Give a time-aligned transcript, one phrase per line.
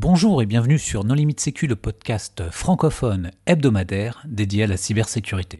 [0.00, 5.58] Bonjour et bienvenue sur Non Limite Sécu, le podcast francophone hebdomadaire dédié à la cybersécurité.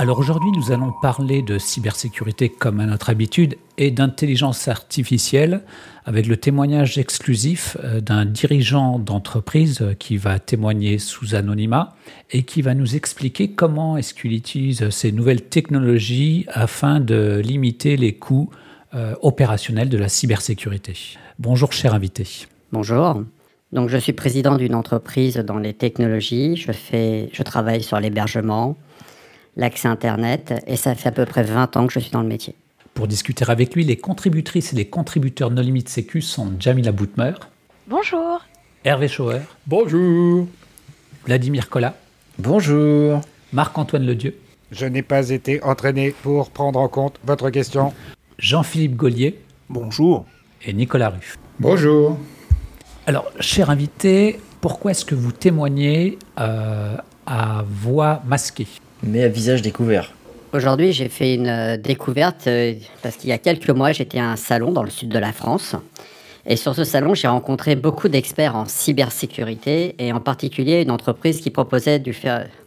[0.00, 5.62] Alors aujourd'hui, nous allons parler de cybersécurité comme à notre habitude et d'intelligence artificielle
[6.04, 11.96] avec le témoignage exclusif euh, d'un dirigeant d'entreprise qui va témoigner sous anonymat
[12.30, 17.96] et qui va nous expliquer comment est-ce qu'il utilise ces nouvelles technologies afin de limiter
[17.96, 18.50] les coûts
[18.94, 20.94] euh, opérationnels de la cybersécurité.
[21.40, 22.46] Bonjour cher invité.
[22.70, 23.24] Bonjour.
[23.72, 28.76] Donc je suis président d'une entreprise dans les technologies, je fais je travaille sur l'hébergement,
[29.56, 32.28] l'accès Internet, et ça fait à peu près 20 ans que je suis dans le
[32.28, 32.54] métier.
[32.94, 37.32] Pour discuter avec lui, les contributrices et les contributeurs No Limite Sécu sont Jamila Boutmer.
[37.86, 38.40] Bonjour.
[38.84, 39.40] Hervé Schauer.
[39.66, 40.46] Bonjour.
[41.24, 41.94] Vladimir Collat.
[42.38, 43.20] Bonjour.
[43.52, 44.36] Marc-Antoine Ledieu.
[44.70, 47.92] Je n'ai pas été entraîné pour prendre en compte votre question.
[48.38, 49.38] Jean-Philippe Gaulier.
[49.68, 50.26] Bonjour.
[50.64, 51.38] Et Nicolas Ruff.
[51.60, 52.18] Bonjour.
[53.06, 56.96] Alors, cher invité, pourquoi est-ce que vous témoignez euh,
[57.26, 58.66] à voix masquée?
[59.02, 60.12] Mais à visage découvert.
[60.52, 64.30] Aujourd'hui, j'ai fait une euh, découverte euh, parce qu'il y a quelques mois, j'étais à
[64.30, 65.76] un salon dans le sud de la France.
[66.46, 71.42] Et sur ce salon, j'ai rencontré beaucoup d'experts en cybersécurité et en particulier une entreprise
[71.42, 72.16] qui proposait du,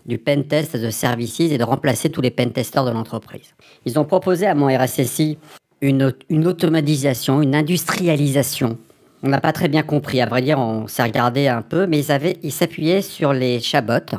[0.06, 3.56] du pen test de services et de remplacer tous les pen testeurs de l'entreprise.
[3.86, 5.40] Ils ont proposé à mon RSSI
[5.82, 8.78] une, une automatisation, une industrialisation.
[9.23, 12.06] On n'a pas très bien compris, à vrai dire, on s'est regardé un peu, mais
[12.06, 14.16] ils, ils s'appuyaient sur les chabots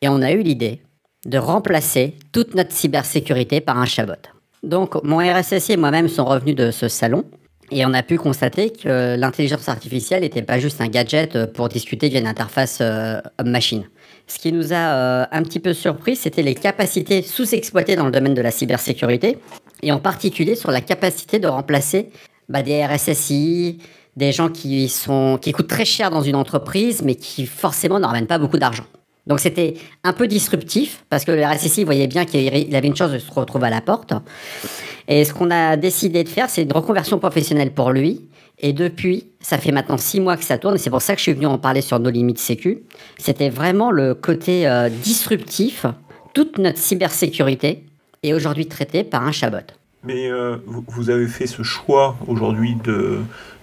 [0.00, 0.80] et on a eu l'idée
[1.26, 4.14] de remplacer toute notre cybersécurité par un chabot.
[4.62, 7.24] Donc mon RSSI et moi-même sont revenus de ce salon
[7.70, 12.08] et on a pu constater que l'intelligence artificielle n'était pas juste un gadget pour discuter
[12.08, 13.84] via une interface euh, homme-machine.
[14.28, 18.12] Ce qui nous a euh, un petit peu surpris, c'était les capacités sous-exploitées dans le
[18.12, 19.38] domaine de la cybersécurité,
[19.82, 22.10] et en particulier sur la capacité de remplacer
[22.48, 23.78] bah, des RSSI,
[24.16, 28.06] des gens qui, sont, qui coûtent très cher dans une entreprise, mais qui forcément ne
[28.06, 28.84] ramènent pas beaucoup d'argent.
[29.26, 33.10] Donc c'était un peu disruptif parce que le RSSI voyait bien qu'il avait une chance
[33.10, 34.12] de se retrouver à la porte.
[35.08, 38.28] Et ce qu'on a décidé de faire, c'est une reconversion professionnelle pour lui.
[38.58, 41.18] Et depuis, ça fait maintenant six mois que ça tourne, et c'est pour ça que
[41.18, 42.84] je suis venu en parler sur nos limites sécu.
[43.18, 45.84] C'était vraiment le côté euh, disruptif,
[46.32, 47.84] toute notre cybersécurité
[48.22, 49.58] est aujourd'hui traitée par un chabot.
[50.04, 53.18] Mais euh, vous avez fait ce choix aujourd'hui de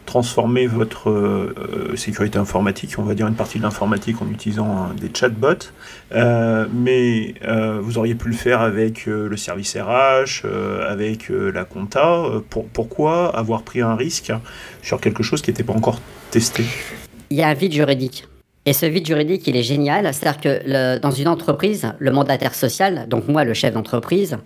[0.06, 1.56] transformer votre euh,
[1.92, 5.72] euh, sécurité informatique, on va dire une partie de l'informatique en utilisant des chatbots,
[6.14, 7.36] euh, mais
[7.82, 10.46] vous auriez pu le faire avec le service RH,
[10.88, 12.24] avec la compta.
[12.74, 14.32] pourquoi avoir pris un risque
[14.82, 16.00] sur quelque chose qui n'était pas encore
[16.32, 16.64] testé?
[17.30, 18.28] Il y a un vide juridique.
[18.66, 20.14] Et ce vide juridique, il est génial.
[20.14, 24.38] C'est-à-dire que dans une entreprise, le mandataire social, donc moi, le chef d'entreprise,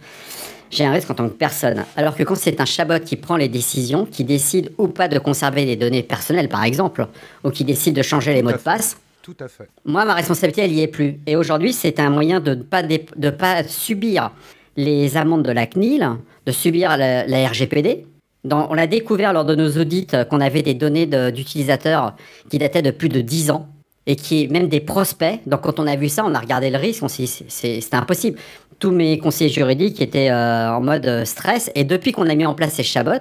[0.70, 1.86] j'ai un risque en tant que personne.
[1.96, 5.20] Alors que quand c'est un chabot qui prend les décisions, qui décide ou pas de
[5.20, 7.08] conserver les données personnelles, par exemple,
[7.44, 9.68] ou qui décide de changer les mots de passe, tout à fait.
[9.84, 11.20] Moi, ma responsabilité, elle n'y est plus.
[11.28, 14.32] Et aujourd'hui, c'est un moyen de ne pas, de pas subir
[14.78, 16.08] les amendes de la CNIL,
[16.46, 18.06] de subir la, RGPD.
[18.50, 22.16] on l'a découvert lors de nos audits qu'on avait des données d'utilisateurs
[22.50, 23.68] qui dataient de plus de 10 ans
[24.06, 25.42] et qui même des prospects.
[25.46, 27.94] Donc quand on a vu ça, on a regardé le risque, on s'est dit c'est
[27.94, 28.40] impossible
[28.80, 31.72] tous mes conseillers juridiques étaient euh, en mode euh, stress.
[31.76, 33.12] Et depuis qu'on a mis en place ces chabots,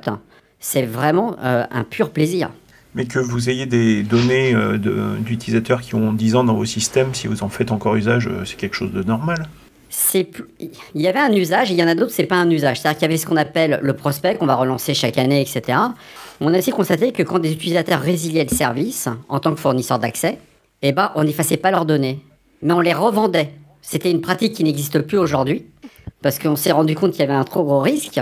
[0.60, 2.50] c'est vraiment euh, un pur plaisir.
[2.94, 4.54] Mais que vous ayez des données
[5.18, 8.56] d'utilisateurs qui ont 10 ans dans vos systèmes, si vous en faites encore usage, c'est
[8.56, 9.46] quelque chose de normal
[10.94, 12.80] il y avait un usage, et il y en a d'autres, c'est pas un usage.
[12.80, 15.78] C'est-à-dire qu'il y avait ce qu'on appelle le prospect, qu'on va relancer chaque année, etc.
[16.40, 19.98] On a aussi constaté que quand des utilisateurs résiliaient le service, en tant que fournisseur
[19.98, 20.38] d'accès,
[20.82, 22.20] eh ben, on n'effaçait pas leurs données,
[22.62, 23.52] mais on les revendait.
[23.88, 25.64] C'était une pratique qui n'existe plus aujourd'hui,
[26.20, 28.20] parce qu'on s'est rendu compte qu'il y avait un trop gros risque.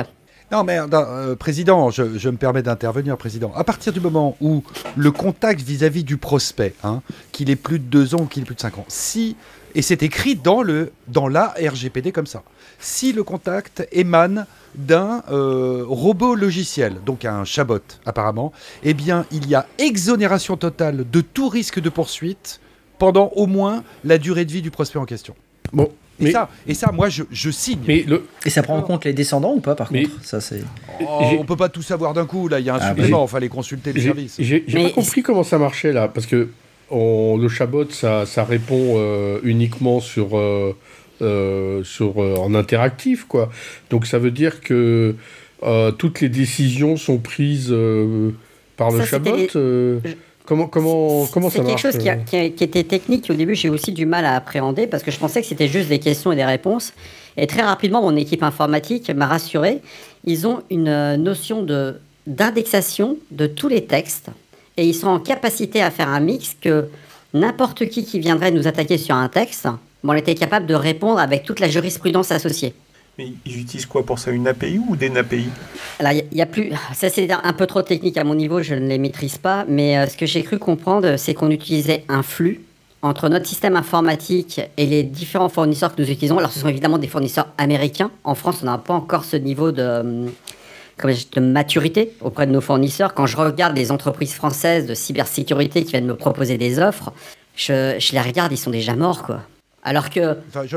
[0.52, 3.50] Non, mais euh, Président, je, me permets d'intervenir, Président.
[3.56, 4.62] À partir du moment où
[4.94, 7.00] le contact vis-à-vis du prospect, hein,
[7.32, 9.36] qu'il ait plus de deux ans ou qu'il ait plus de cinq ans, si,
[9.74, 12.42] et c'est écrit dans, le, dans la RGPD comme ça,
[12.78, 14.44] si le contact émane
[14.74, 18.52] d'un euh, robot logiciel, donc un chabot apparemment,
[18.82, 22.60] eh bien il y a exonération totale de tout risque de poursuite
[22.98, 25.34] pendant au moins la durée de vie du prospect en question.
[25.72, 25.90] Bon.
[26.20, 27.80] Et, ça, et ça, moi, je, je signe.
[27.88, 28.24] Mais le...
[28.46, 30.22] Et ça prend en compte les descendants ou pas, par contre?
[30.22, 30.62] Ça, c'est...
[31.00, 33.24] Oh, on peut pas tout savoir d'un coup, là, il y a un ah, supplément,
[33.26, 34.36] il fallait consulter les services.
[34.38, 36.48] J'ai pas compris comment ça marchait, là, parce que
[36.90, 40.76] le chabot, ça, ça répond euh, uniquement sur, euh,
[41.22, 43.50] euh, sur, en interactif, quoi.
[43.90, 45.16] Donc ça veut dire que
[45.98, 47.74] toutes les décisions sont prises
[48.76, 49.36] par le chabot
[50.46, 53.30] Comment, comment, comment ça C'est quelque chose qui, qui, qui, était technique.
[53.30, 55.88] Au début, j'ai aussi du mal à appréhender parce que je pensais que c'était juste
[55.88, 56.92] des questions et des réponses.
[57.38, 59.80] Et très rapidement, mon équipe informatique m'a rassuré.
[60.24, 64.30] Ils ont une euh, notion de d'indexation de tous les textes
[64.78, 66.88] et ils sont en capacité à faire un mix que
[67.34, 69.68] n'importe qui qui viendrait nous attaquer sur un texte,
[70.02, 72.74] bon, on était capable de répondre avec toute la jurisprudence associée.
[73.18, 75.46] Mais ils utilisent quoi pour ça Une API ou des API
[76.00, 76.72] Alors, il y, a plus.
[76.94, 79.64] Ça, c'est un peu trop technique à mon niveau, je ne les maîtrise pas.
[79.68, 82.60] Mais euh, ce que j'ai cru comprendre, c'est qu'on utilisait un flux
[83.02, 86.38] entre notre système informatique et les différents fournisseurs que nous utilisons.
[86.38, 88.10] Alors, ce sont évidemment des fournisseurs américains.
[88.24, 90.26] En France, on n'a pas encore ce niveau de,
[91.02, 93.14] de maturité auprès de nos fournisseurs.
[93.14, 97.12] Quand je regarde les entreprises françaises de cybersécurité qui viennent me proposer des offres,
[97.54, 99.42] je, je les regarde, ils sont déjà morts, quoi.
[99.84, 100.38] Alors que.
[100.48, 100.76] Enfin, je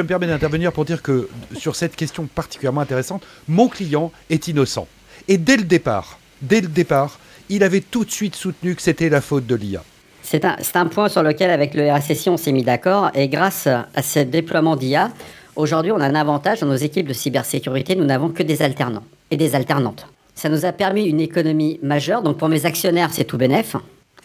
[0.00, 4.88] me permets, d'intervenir pour dire que sur cette question particulièrement intéressante, mon client est innocent.
[5.28, 7.18] Et dès le départ, dès le départ,
[7.48, 9.82] il avait tout de suite soutenu que c'était la faute de l'IA.
[10.22, 13.10] C'est un, un, point sur lequel, avec le RSSI, on s'est mis d'accord.
[13.14, 15.10] Et grâce à ce déploiement d'IA,
[15.56, 17.96] aujourd'hui, on a un avantage dans nos équipes de cybersécurité.
[17.96, 20.06] Nous n'avons que des alternants et des alternantes.
[20.34, 22.22] Ça nous a permis une économie majeure.
[22.22, 23.76] Donc, pour mes actionnaires, c'est tout bénef.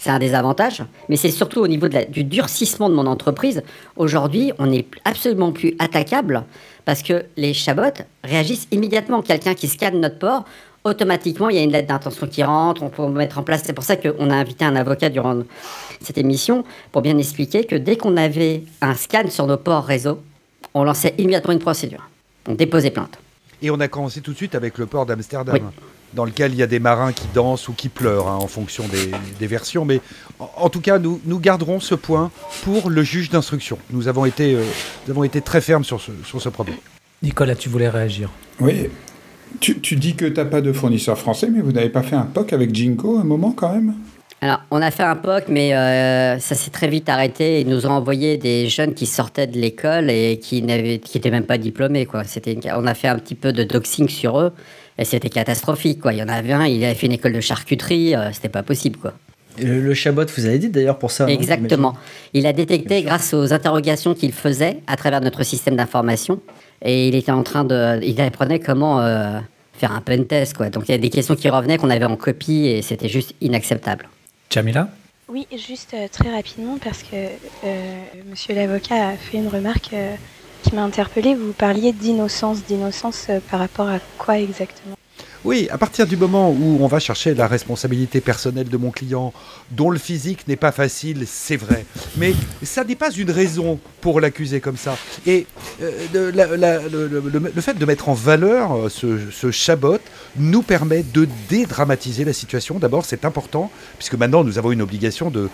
[0.04, 3.06] C'est un des avantages, mais c'est surtout au niveau de la, du durcissement de mon
[3.06, 3.64] entreprise.
[3.96, 6.44] Aujourd'hui, on n'est absolument plus attaquable
[6.84, 9.22] parce que les chabots réagissent immédiatement.
[9.22, 10.44] Quelqu'un qui scanne notre port,
[10.84, 13.62] automatiquement, il y a une lettre d'intention qui rentre, on peut mettre en place.
[13.64, 15.44] C'est pour ça qu'on a invité un avocat durant
[16.02, 20.20] cette émission pour bien expliquer que dès qu'on avait un scan sur nos ports réseau,
[20.74, 22.10] on lançait immédiatement une procédure.
[22.50, 23.18] On déposait plainte.
[23.62, 25.56] Et on a commencé tout de suite avec le port d'Amsterdam.
[25.56, 25.62] Oui
[26.16, 28.88] dans lequel il y a des marins qui dansent ou qui pleurent hein, en fonction
[28.88, 29.86] des, des, versions.
[29.86, 30.02] Mais
[30.40, 32.32] en, en, tout cas, nous, nous garderons ce point
[32.64, 33.78] pour le juge d'instruction.
[33.92, 34.64] Nous, avons été, euh,
[35.06, 36.78] nous avons été très fermes sur ce, sur ce problème.
[37.22, 38.30] Nicolas, tu voulais réagir
[38.60, 38.90] Oui.
[39.60, 42.16] Tu, tu dis que tu n'as pas de fournisseur français, mais vous n'avez pas fait
[42.16, 43.94] un POC avec Jinko un moment quand même?
[44.44, 47.62] Alors, on a fait un POC, mais euh, ça s'est très vite arrêté.
[47.62, 51.58] Ils nous ont envoyé des jeunes qui sortaient de l'école et qui n'étaient même pas
[51.58, 52.06] diplômés.
[52.06, 52.24] Quoi.
[52.46, 52.60] Une...
[52.76, 54.52] On a fait un petit peu de doxing sur eux.
[54.98, 56.14] Et c'était catastrophique, quoi.
[56.14, 58.64] Il y en avait un, il avait fait une école de charcuterie, euh, c'était pas
[58.64, 59.14] possible, quoi.
[59.58, 61.28] Et le, le, Chabot vous a aidé d'ailleurs pour ça.
[61.28, 61.96] Exactement.
[62.34, 66.40] Il a détecté grâce aux interrogations qu'il faisait à travers notre système d'information.
[66.84, 68.00] Et il était en train de.
[68.04, 69.40] Il apprenait comment euh,
[69.74, 70.70] faire un pen test, quoi.
[70.70, 73.36] Donc il y a des questions qui revenaient qu'on avait en copie et c'était juste
[73.42, 74.10] inacceptable.
[74.50, 74.90] Jamila?
[75.30, 80.16] Oui, juste euh, très rapidement parce que euh, monsieur l'avocat a fait une remarque euh,
[80.74, 81.36] m'a interpellée.
[81.36, 82.66] Vous parliez d'innocence.
[82.66, 84.96] D'innocence euh, par rapport à quoi exactement?
[85.46, 89.34] Oui, à partir du moment où on va chercher la responsabilité personnelle de mon client,
[89.72, 91.86] dont le physique n'est pas facile, c'est vrai.
[92.18, 94.98] Mais ça n'est pas une raison pour l'accuser comme ça.
[95.26, 95.46] Et
[95.82, 96.32] euh,
[97.54, 100.00] le, fait de mettre en valeur ce, ce chabot
[100.38, 102.80] nous permet de dédramatiser la situation.
[102.80, 105.50] D'abord, c'est important, puisque maintenant nous avons une obligation de,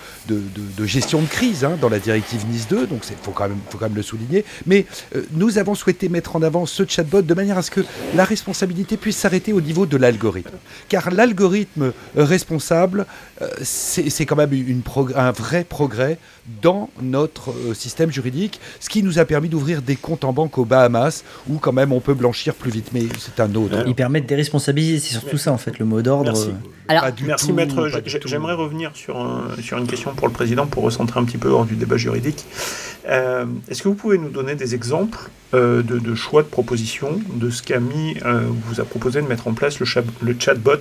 [0.86, 3.78] gestion de crise hein, dans la directive Nice 2, donc il faut, quand même, faut
[3.78, 4.46] quand même le souligner.
[4.66, 4.86] Mais
[5.16, 7.82] euh, nous avons souhaité mettre en avant ce chatbot de manière à ce que
[8.16, 10.58] la responsabilité puisse s'arrêter au niveau de l'algorithme.
[10.88, 13.06] Car l'algorithme responsable,
[13.42, 14.52] euh, c'est quand même
[15.16, 16.18] un vrai progrès
[16.62, 20.58] dans notre euh, système juridique, ce qui nous a permis d'ouvrir des comptes en banque
[20.58, 23.84] aux Bahamas, où quand même on peut blanchir plus vite, mais c'est un autre.
[23.88, 26.32] Il permet de déresponsabiliser, c'est surtout ça en fait, le mot d'ordre.
[26.32, 26.50] Merci,
[26.88, 27.90] Alors, Merci tout, maître.
[28.26, 31.50] J'aimerais revenir sur, un, sur une question pour le président, pour recentrer un petit peu
[31.50, 32.46] hors du débat juridique.
[33.08, 37.20] Euh, Est-ce que vous pouvez nous donner des exemples euh, de, de, choix de propositions
[37.34, 40.36] de ce qu'a mis, euh, vous a proposé de mettre en place le, chat, le
[40.38, 40.80] chatbot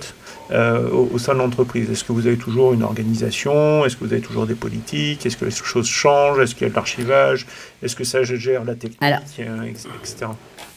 [0.51, 3.85] euh, au, au, sein de l'entreprise Est-ce que vous avez toujours une organisation?
[3.85, 5.25] Est-ce que vous avez toujours des politiques?
[5.25, 6.39] Est-ce que les choses changent?
[6.39, 7.45] Est-ce qu'il y a de l'archivage?
[7.83, 9.21] Est-ce que ça gère la technique, Alors,
[9.63, 10.27] etc.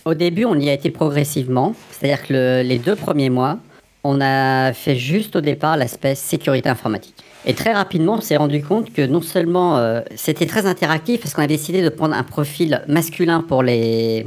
[0.05, 1.75] Au début, on y a été progressivement.
[1.91, 3.59] C'est-à-dire que le, les deux premiers mois,
[4.05, 7.15] on a fait juste au départ l'aspect sécurité informatique.
[7.45, 11.35] Et très rapidement, on s'est rendu compte que non seulement euh, c'était très interactif, parce
[11.35, 14.27] qu'on a décidé de prendre un profil masculin pour les,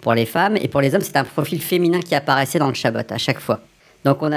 [0.00, 2.74] pour les femmes, et pour les hommes, c'était un profil féminin qui apparaissait dans le
[2.74, 3.60] chabot à chaque fois.
[4.06, 4.30] Donc on,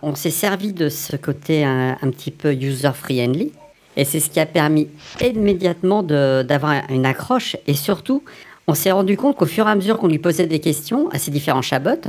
[0.00, 3.52] on s'est servi de ce côté un, petit peu user-friendly,
[3.98, 4.88] et c'est ce qui a permis
[5.20, 8.24] immédiatement d'avoir une accroche, et surtout,
[8.66, 11.18] on s'est rendu compte qu'au fur et à mesure qu'on lui posait des questions à
[11.18, 12.00] ces différents chabots,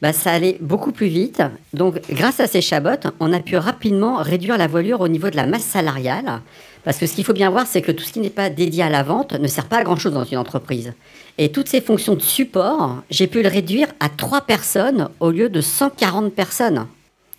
[0.00, 1.42] bah, ça allait beaucoup plus vite.
[1.74, 5.36] Donc, grâce à ces chabots, on a pu rapidement réduire la voilure au niveau de
[5.36, 6.40] la masse salariale.
[6.86, 8.84] Parce que ce qu'il faut bien voir, c'est que tout ce qui n'est pas dédié
[8.84, 10.92] à la vente ne sert pas à grand-chose dans une entreprise.
[11.36, 15.48] Et toutes ces fonctions de support, j'ai pu le réduire à 3 personnes au lieu
[15.48, 16.86] de 140 personnes.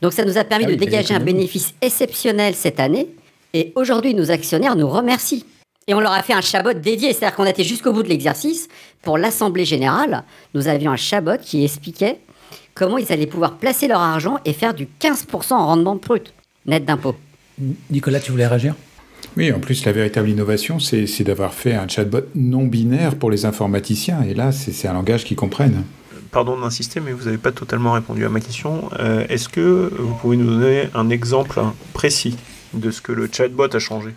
[0.01, 3.07] Donc, ça nous a permis ah oui, de dégager un bénéfice exceptionnel cette année.
[3.53, 5.45] Et aujourd'hui, nos actionnaires nous remercient.
[5.87, 8.67] Et on leur a fait un chabot dédié, c'est-à-dire qu'on était jusqu'au bout de l'exercice.
[9.01, 10.25] Pour l'Assemblée générale,
[10.55, 12.19] nous avions un chabot qui expliquait
[12.73, 16.33] comment ils allaient pouvoir placer leur argent et faire du 15% en rendement brut,
[16.65, 17.15] net d'impôt.
[17.89, 18.75] Nicolas, tu voulais réagir?
[19.35, 23.45] Oui, en plus, la véritable innovation, c'est d'avoir fait un chatbot non binaire pour les
[23.45, 24.23] informaticiens.
[24.23, 25.83] Et là, c'est un langage qu'ils comprennent.
[26.31, 28.89] Pardon d'insister, mais vous n'avez pas totalement répondu à ma question.
[28.99, 31.61] Euh, Est-ce que vous pouvez nous donner un exemple
[31.93, 32.35] précis
[32.73, 34.09] de ce que le chatbot a changé?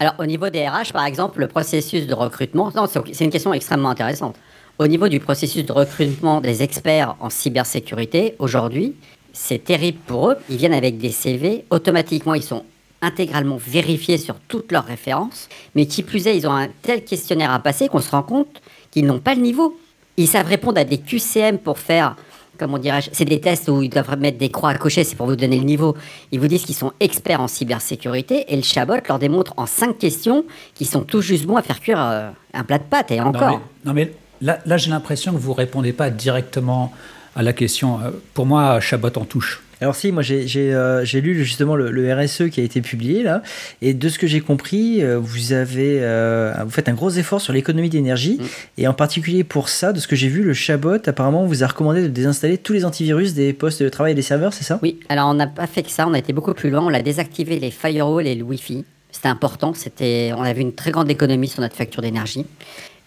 [0.00, 2.72] Alors, au niveau des RH, par exemple, le processus de recrutement,
[3.12, 4.36] c'est une question extrêmement intéressante.
[4.78, 8.94] Au niveau du processus de recrutement des experts en cybersécurité, aujourd'hui,
[9.32, 10.36] c'est terrible pour eux.
[10.48, 12.64] Ils viennent avec des CV, automatiquement, ils sont
[13.02, 17.52] intégralement vérifiés sur toutes leurs références, mais qui plus est, ils ont un tel questionnaire
[17.52, 19.78] à passer qu'on se rend compte qu'ils n'ont pas le niveau.
[20.16, 22.16] Ils savent répondre à des QCM pour faire,
[22.58, 25.26] comment dirais-je, c'est des tests où ils doivent mettre des croix à cocher, c'est pour
[25.26, 25.96] vous donner le niveau.
[26.32, 29.98] Ils vous disent qu'ils sont experts en cybersécurité et le chabot leur démontre en cinq
[29.98, 33.20] questions qu'ils sont tout juste bons à faire cuire euh, un plat de pâtes et
[33.20, 33.42] encore.
[33.42, 36.92] Non, mais, non, mais là, là j'ai l'impression que vous répondez pas directement
[37.36, 38.00] à la question.
[38.00, 39.62] Euh, Pour moi, Chabot en touche.
[39.80, 43.42] Alors si, moi j'ai euh, lu justement le, le RSE qui a été publié là,
[43.82, 47.40] et de ce que j'ai compris, euh, vous avez euh, vous faites un gros effort
[47.40, 48.44] sur l'économie d'énergie, Mm.
[48.78, 51.66] et en particulier pour ça, de ce que j'ai vu, le Chabot apparemment vous a
[51.66, 54.78] recommandé de désinstaller tous les antivirus des postes de travail et des serveurs, c'est ça?
[54.82, 56.92] Oui, alors on n'a pas fait que ça, on a été beaucoup plus loin, on
[56.92, 58.84] a désactivé les firewalls et le Wi-Fi.
[59.10, 62.44] C'était important, c'était, on a vu une très grande économie sur notre facture d'énergie.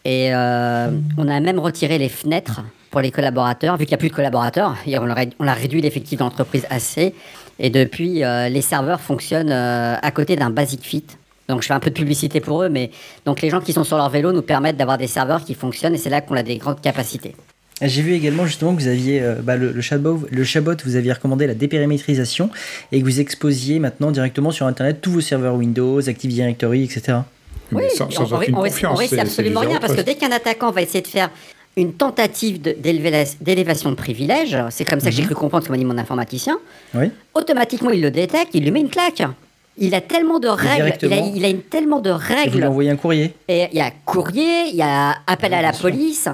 [0.04, 2.62] Et euh, on a même retiré les fenêtres
[2.92, 4.76] pour les collaborateurs, vu qu'il n'y a plus de collaborateurs,
[5.40, 7.16] on, a- réduit l'effectif d'entreprise assez.
[7.58, 11.06] Et depuis, euh, les serveurs fonctionnent euh, à côté d'un Basic Fit.
[11.48, 12.92] Donc je fais un peu de publicité pour eux, mais
[13.26, 15.96] donc les gens qui sont sur leur vélo nous permettent d'avoir des serveurs qui fonctionnent,
[15.96, 17.36] et c'est là qu'on a des grandes capacités.
[17.82, 20.96] J'ai vu également justement que vous aviez euh, bah, le, le chatbot, le chatbot, vous
[20.96, 22.50] aviez recommandé la dépérimétrisation
[22.92, 27.20] et que vous exposiez maintenant directement sur Internet tous vos serveurs Windows, Active Directory, etc.
[27.72, 30.72] Mais sans, sans on, aucune on, on risque absolument rien, parce que dès qu'un attaquant
[30.72, 31.32] va essayer de faire
[31.78, 35.78] une tentative d'élévation de privilège, c'est comme ça que j'ai cru comprendre ce que m'a
[35.78, 36.58] dit mon informaticien,
[36.94, 37.12] Oui.
[37.34, 39.24] automatiquement il le détecte, il lui met une claque.
[39.78, 42.36] Il a tellement de règles, il a, il a une, tellement de Et vous lui
[42.36, 42.64] règles.
[42.66, 43.34] envoyez un courrier.
[43.48, 46.28] Et il y a courrier, il y a appel à la police.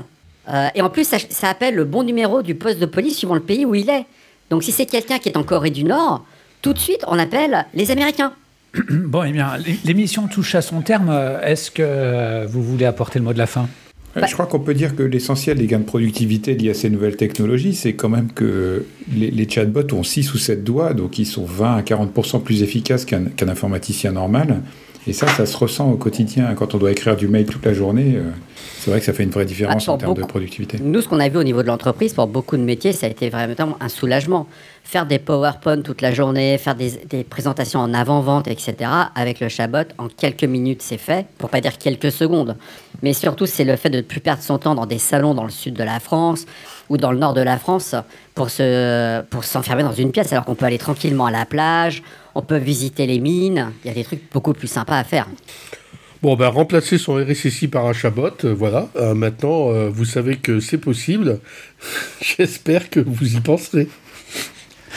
[0.50, 3.36] euh, et en plus, ça, ça appelle le bon numéro du poste de police suivant
[3.36, 4.06] le pays où il est.
[4.50, 6.26] Donc si c'est quelqu'un qui est en Corée du Nord,
[6.64, 8.34] tout de suite, on appelle les Américains.
[8.90, 11.12] Bon, eh bien, l'é- l'émission touche à son terme.
[11.44, 13.70] Est-ce que euh, vous voulez apporter le mot de la fin?
[14.16, 17.18] Je crois qu'on peut dire que l'essentiel des gains de productivité liés à ces nouvelles
[17.18, 21.26] technologies, c'est quand même que les, les chatbots ont 6 ou 7 doigts, donc ils
[21.26, 24.62] sont 20 à 40% plus efficaces qu'un informaticien normal.
[25.08, 26.54] Et ça, ça se ressent au quotidien.
[26.56, 28.24] Quand on doit écrire du mail toute la journée, euh,
[28.80, 30.80] c'est vrai que ça fait une vraie différence pour en termes de productivité.
[30.84, 33.10] Nous, ce qu'on a vu au niveau de l'entreprise, pour beaucoup de métiers, ça a
[33.10, 34.48] été vraiment un soulagement.
[34.90, 39.84] Faire des PowerPoint toute la journée, faire des, présentations en avant-vente, etc., avec le chatbot,
[39.98, 42.56] en quelques minutes, c'est fait, pour pas dire quelques secondes.
[43.04, 45.44] Mais surtout, c'est le fait de ne plus perdre son temps dans des salons dans
[45.44, 46.46] le sud de la France
[46.88, 47.96] ou dans le nord de la France
[48.34, 52.02] pour se pour s'enfermer dans une pièce, alors qu'on peut aller tranquillement à la plage,
[52.34, 55.28] on peut visiter les mines, il y a des trucs beaucoup plus sympas à faire.
[56.22, 58.88] Bon, ben, remplacer son RSSI par un chabot, euh, voilà.
[58.96, 61.40] Euh, maintenant, euh, vous savez que c'est possible.
[62.22, 63.90] J'espère que vous y penserez.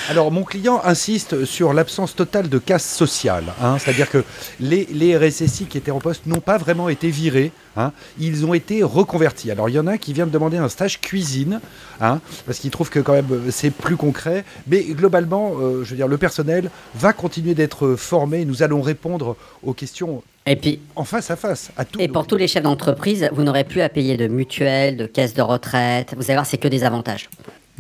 [0.08, 3.44] Alors, mon client insiste sur l'absence totale de casse sociale.
[3.62, 3.76] hein.
[3.78, 4.24] C'est-à-dire que
[4.58, 7.52] les, les RSSI qui étaient en poste n'ont pas vraiment été virés.
[7.76, 7.92] hein.
[8.18, 9.50] Ils ont été reconvertis.
[9.50, 11.60] Alors, il y en a qui vient de demander un stage cuisine,
[12.00, 14.44] hein, parce qu'il trouve que quand même c'est plus concret.
[14.66, 18.44] Mais globalement, euh, je veux dire, le personnel va continuer d'être formé.
[18.44, 21.84] Nous allons répondre aux questions Et puis, en face à face, à.
[21.98, 25.34] Et pour tous les chefs d'entreprise, vous n'aurez plus à payer de mutuelle, de caisse
[25.34, 26.14] de retraite.
[26.16, 27.28] Vous allez voir, c'est que des avantages.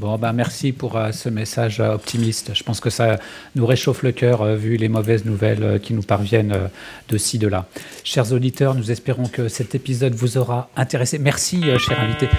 [0.00, 2.52] Bon, ben, merci pour euh, ce message euh, optimiste.
[2.54, 3.18] Je pense que ça
[3.54, 6.68] nous réchauffe le cœur euh, vu les mauvaises nouvelles euh, qui nous parviennent euh,
[7.10, 7.66] de ci, de là.
[8.02, 11.18] Chers auditeurs, nous espérons que cet épisode vous aura intéressé.
[11.18, 12.30] Merci, euh, cher invité.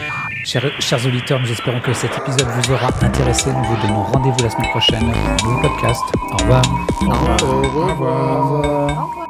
[0.44, 3.52] Chers, chers auditeurs, nous espérons que cet épisode vous aura intéressé.
[3.52, 6.02] Nous vous donnons rendez-vous la semaine prochaine pour un nouveau podcast.
[6.32, 6.64] Au revoir.
[7.04, 9.21] Au revoir.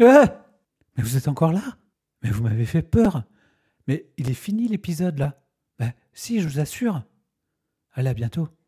[0.00, 0.44] Ah
[0.96, 1.78] Mais vous êtes encore là
[2.22, 3.24] Mais vous m'avez fait peur.
[3.86, 5.42] Mais il est fini l'épisode là.
[5.78, 7.02] Ben si, je vous assure.
[7.92, 8.48] Allez, à bientôt.